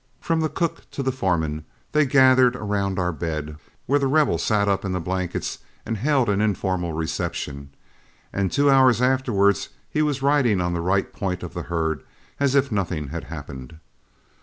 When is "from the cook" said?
0.19-0.89